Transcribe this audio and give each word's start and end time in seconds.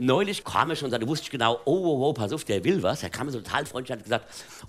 neulich 0.00 0.44
kam 0.44 0.70
er 0.70 0.76
schon, 0.76 0.90
da 0.90 1.06
wusste 1.06 1.24
ich 1.24 1.30
genau, 1.30 1.60
oh, 1.64 1.72
oh, 1.72 2.08
oh, 2.08 2.12
pass 2.12 2.32
auf, 2.32 2.44
der 2.44 2.64
will 2.64 2.82
was. 2.82 3.02
Er 3.02 3.10
kam 3.10 3.30
so 3.30 3.40
total 3.40 3.66
freundlich 3.66 3.92
und 3.92 3.98
hat 3.98 4.04
gesagt, 4.04 4.26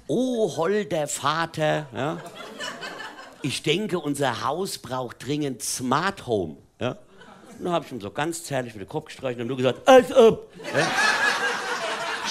oh, 0.08 0.56
holder 0.58 1.08
Vater, 1.08 1.88
ja. 1.96 2.18
Ich 3.42 3.64
denke, 3.64 3.98
unser 3.98 4.44
Haus 4.44 4.78
braucht 4.78 5.26
dringend 5.26 5.64
Smart 5.64 6.28
Home, 6.28 6.58
ja. 6.80 6.98
Und 7.58 7.66
dann 7.66 7.74
habe 7.74 7.86
ich 7.86 7.92
ihm 7.92 8.02
so 8.02 8.12
ganz 8.12 8.44
zärtlich 8.44 8.76
mit 8.76 8.88
dem 8.88 8.90
Kopf 8.90 9.06
gestreichelt 9.06 9.42
und 9.42 9.48
nur 9.48 9.58
gesagt, 9.58 9.88
als 9.88 10.14
ob. 10.14 10.52
Ja? 10.76 10.88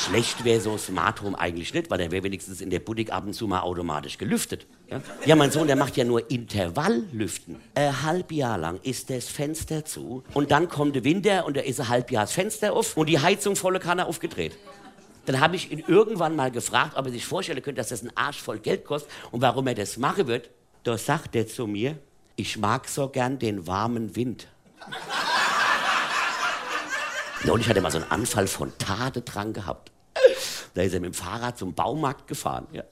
Schlecht 0.01 0.45
wäre 0.45 0.61
so 0.61 0.79
Smart 0.79 1.21
Home 1.21 1.39
eigentlich 1.39 1.75
nicht, 1.75 1.91
weil 1.91 1.99
der 1.99 2.11
wäre 2.11 2.23
wenigstens 2.25 2.61
in 2.63 2.71
der 2.71 2.81
Budig 2.81 3.13
ab 3.13 3.27
und 3.27 3.35
zu 3.35 3.47
mal 3.47 3.61
automatisch 3.61 4.17
gelüftet. 4.17 4.67
Ja? 4.91 5.03
ja, 5.27 5.37
mein 5.37 5.51
Sohn, 5.51 5.67
der 5.67 5.77
macht 5.77 5.97
ja 5.97 6.05
nur 6.05 6.31
Intervalllüften. 6.31 7.57
Ein 7.75 8.03
halb 8.03 8.33
Jahr 8.33 8.57
lang 8.57 8.81
ist 8.83 9.11
das 9.11 9.29
Fenster 9.29 9.85
zu 9.85 10.25
und 10.33 10.51
dann 10.51 10.69
kommt 10.69 10.97
der 10.97 11.05
Winter 11.05 11.45
und 11.45 11.57
da 11.57 11.61
ist 11.61 11.81
ein 11.81 11.89
halb 11.89 12.11
Jahr 12.11 12.25
das 12.25 12.33
Fenster 12.33 12.73
auf 12.73 12.97
und 12.97 13.09
die 13.09 13.19
Heizung 13.19 13.57
volle 13.57 13.79
Kanne 13.79 14.07
aufgedreht. 14.07 14.57
Dann 15.27 15.39
habe 15.39 15.57
ich 15.57 15.71
ihn 15.71 15.85
irgendwann 15.87 16.35
mal 16.35 16.51
gefragt, 16.51 16.97
ob 16.97 17.07
er 17.07 17.13
sich 17.13 17.27
vorstellen 17.27 17.63
könnte, 17.63 17.81
dass 17.81 17.91
das 17.91 18.03
ein 18.03 18.11
Arsch 18.17 18.41
voll 18.41 18.59
Geld 18.59 18.87
kostet 18.87 19.13
und 19.31 19.43
warum 19.43 19.67
er 19.67 19.75
das 19.75 19.99
machen 19.99 20.27
wird. 20.27 20.49
Da 20.83 20.97
sagt 20.97 21.37
er 21.37 21.47
zu 21.47 21.67
mir, 21.67 21.99
ich 22.37 22.57
mag 22.57 22.89
so 22.89 23.09
gern 23.09 23.39
den 23.39 23.67
warmen 23.67 24.17
Wind. 24.17 24.49
Neulich 27.45 27.69
hat 27.69 27.77
er 27.77 27.83
mal 27.83 27.91
so 27.91 27.99
einen 27.99 28.11
Anfall 28.11 28.47
von 28.47 28.73
Tadedrang 28.79 29.53
gehabt. 29.53 29.91
Da 30.75 30.83
ist 30.83 30.93
er 30.93 31.01
mit 31.01 31.13
dem 31.13 31.15
Fahrrad 31.15 31.59
zum 31.59 31.75
Baumarkt 31.75 32.29
gefahren. 32.29 32.67
Ja. 32.73 32.83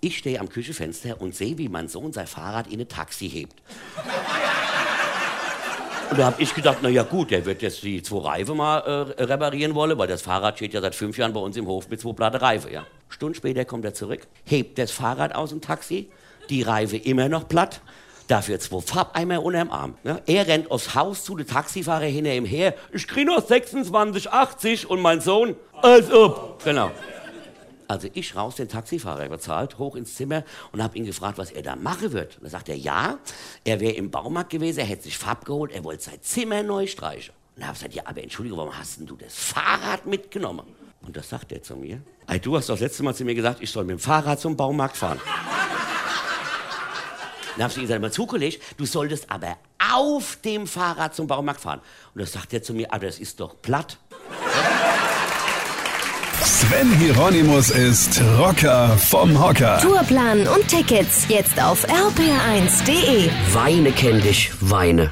Ich 0.00 0.18
stehe 0.18 0.40
am 0.40 0.48
Küchenfenster 0.48 1.20
und 1.20 1.34
sehe, 1.34 1.58
wie 1.58 1.68
mein 1.68 1.88
Sohn 1.88 2.12
sein 2.12 2.26
Fahrrad 2.26 2.68
in 2.68 2.80
ein 2.80 2.88
Taxi 2.88 3.28
hebt. 3.28 3.54
Und 6.10 6.18
da 6.18 6.26
habe 6.26 6.42
ich 6.42 6.54
gedacht, 6.54 6.78
na 6.82 6.88
ja 6.88 7.04
gut, 7.04 7.30
der 7.30 7.44
wird 7.44 7.62
jetzt 7.62 7.82
die 7.84 8.02
zwei 8.02 8.30
Reifen 8.30 8.56
mal 8.56 8.78
äh, 8.78 9.22
reparieren 9.22 9.74
wollen, 9.74 9.96
weil 9.96 10.08
das 10.08 10.22
Fahrrad 10.22 10.56
steht 10.56 10.74
ja 10.74 10.80
seit 10.80 10.94
fünf 10.94 11.16
Jahren 11.18 11.32
bei 11.32 11.40
uns 11.40 11.56
im 11.56 11.66
Hof 11.66 11.88
mit 11.88 12.00
zwei 12.00 12.12
platte 12.14 12.40
Reifen. 12.40 12.72
Ja. 12.72 12.84
Stunden 13.08 13.34
später 13.34 13.64
kommt 13.64 13.84
er 13.84 13.94
zurück, 13.94 14.26
hebt 14.44 14.78
das 14.78 14.90
Fahrrad 14.90 15.34
aus 15.34 15.50
dem 15.50 15.60
Taxi, 15.60 16.10
die 16.48 16.62
Reife 16.62 16.96
immer 16.96 17.28
noch 17.28 17.46
platt, 17.46 17.80
Dafür 18.30 18.60
zwei 18.60 18.80
Farbeimer 18.80 19.42
unterm 19.42 19.72
Arm. 19.72 19.96
Ne? 20.04 20.22
Er 20.24 20.46
rennt 20.46 20.70
aufs 20.70 20.94
Haus 20.94 21.24
zu, 21.24 21.34
der 21.34 21.48
Taxifahrer 21.48 22.04
hinter 22.04 22.32
ihm 22.32 22.44
her. 22.44 22.76
Ich 22.92 23.08
krieg 23.08 23.26
noch 23.26 23.44
26,80 23.44 24.86
und 24.86 25.00
mein 25.00 25.20
Sohn, 25.20 25.56
als 25.82 26.12
ob. 26.12 26.62
Genau. 26.62 26.92
Also 27.88 28.06
ich 28.14 28.36
raus, 28.36 28.54
den 28.54 28.68
Taxifahrer 28.68 29.28
bezahlt, 29.28 29.78
hoch 29.78 29.96
ins 29.96 30.14
Zimmer 30.14 30.44
und 30.70 30.80
habe 30.80 30.96
ihn 30.96 31.06
gefragt, 31.06 31.38
was 31.38 31.50
er 31.50 31.62
da 31.62 31.74
machen 31.74 32.12
wird. 32.12 32.38
Da 32.40 32.48
sagt 32.48 32.68
er, 32.68 32.76
ja, 32.76 33.18
er 33.64 33.80
wäre 33.80 33.94
im 33.94 34.12
Baumarkt 34.12 34.50
gewesen, 34.50 34.78
er 34.78 34.86
hätte 34.86 35.02
sich 35.02 35.18
Farb 35.18 35.44
geholt, 35.44 35.72
er 35.72 35.82
wollte 35.82 36.04
sein 36.04 36.22
Zimmer 36.22 36.62
neu 36.62 36.86
streichen. 36.86 37.34
Und 37.56 37.64
habe 37.64 37.72
gesagt, 37.72 37.94
ja, 37.94 38.04
aber 38.06 38.22
Entschuldigung, 38.22 38.60
warum 38.60 38.78
hast 38.78 39.00
denn 39.00 39.06
du 39.06 39.16
das 39.16 39.34
Fahrrad 39.34 40.06
mitgenommen? 40.06 40.68
Und 41.02 41.16
das 41.16 41.30
sagt 41.30 41.50
er 41.50 41.64
zu 41.64 41.74
mir. 41.74 42.00
Ey, 42.28 42.38
du 42.38 42.56
hast 42.56 42.68
doch 42.68 42.74
das 42.74 42.82
letzte 42.82 43.02
Mal 43.02 43.12
zu 43.12 43.24
mir 43.24 43.34
gesagt, 43.34 43.60
ich 43.60 43.72
soll 43.72 43.82
mit 43.82 43.98
dem 43.98 43.98
Fahrrad 43.98 44.38
zum 44.38 44.56
Baumarkt 44.56 44.96
fahren. 44.96 45.18
Dann 47.56 47.64
habe 47.64 47.72
ich 47.74 47.80
gesagt, 47.80 48.00
mal 48.00 48.12
zugelegt, 48.12 48.62
du 48.76 48.86
solltest 48.86 49.30
aber 49.30 49.56
auf 49.92 50.38
dem 50.44 50.66
Fahrrad 50.66 51.14
zum 51.14 51.26
Baumarkt 51.26 51.60
fahren. 51.60 51.80
Und 52.14 52.22
das 52.22 52.32
sagt 52.32 52.52
er 52.52 52.62
zu 52.62 52.74
mir, 52.74 52.92
aber 52.92 53.06
das 53.06 53.18
ist 53.18 53.40
doch 53.40 53.60
platt. 53.60 53.98
Sven 56.42 56.90
Hieronymus 56.98 57.70
ist 57.70 58.20
Rocker 58.38 58.96
vom 58.98 59.42
Hocker. 59.42 59.78
Tourplan 59.80 60.46
und 60.48 60.68
Tickets 60.68 61.26
jetzt 61.28 61.60
auf 61.62 61.86
rpr1.de. 61.86 63.30
Weine 63.52 63.92
kenn 63.92 64.20
dich, 64.22 64.50
weine. 64.60 65.10